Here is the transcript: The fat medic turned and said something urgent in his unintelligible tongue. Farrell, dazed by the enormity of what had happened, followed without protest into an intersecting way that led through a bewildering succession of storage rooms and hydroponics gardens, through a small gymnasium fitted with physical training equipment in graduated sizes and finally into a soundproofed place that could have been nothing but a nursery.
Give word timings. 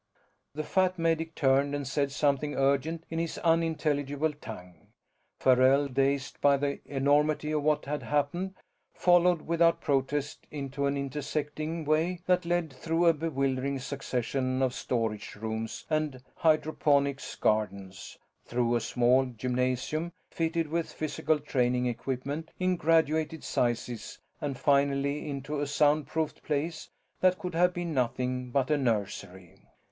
The 0.55 0.63
fat 0.63 0.97
medic 0.97 1.35
turned 1.35 1.75
and 1.75 1.87
said 1.87 2.11
something 2.11 2.55
urgent 2.55 3.03
in 3.11 3.19
his 3.19 3.37
unintelligible 3.37 4.33
tongue. 4.33 4.87
Farrell, 5.39 5.87
dazed 5.87 6.41
by 6.41 6.57
the 6.57 6.79
enormity 6.85 7.51
of 7.51 7.61
what 7.61 7.85
had 7.85 8.01
happened, 8.01 8.55
followed 8.95 9.43
without 9.43 9.79
protest 9.79 10.47
into 10.49 10.87
an 10.87 10.97
intersecting 10.97 11.85
way 11.85 12.19
that 12.25 12.45
led 12.45 12.73
through 12.73 13.05
a 13.05 13.13
bewildering 13.13 13.77
succession 13.77 14.63
of 14.63 14.73
storage 14.73 15.35
rooms 15.35 15.85
and 15.87 16.23
hydroponics 16.37 17.35
gardens, 17.35 18.17
through 18.43 18.75
a 18.75 18.81
small 18.81 19.25
gymnasium 19.27 20.13
fitted 20.31 20.67
with 20.69 20.91
physical 20.91 21.37
training 21.39 21.85
equipment 21.85 22.49
in 22.57 22.75
graduated 22.75 23.43
sizes 23.43 24.17
and 24.41 24.57
finally 24.57 25.29
into 25.29 25.59
a 25.59 25.67
soundproofed 25.67 26.41
place 26.41 26.89
that 27.19 27.37
could 27.37 27.53
have 27.53 27.71
been 27.71 27.93
nothing 27.93 28.49
but 28.49 28.71
a 28.71 28.77
nursery. 28.79 29.67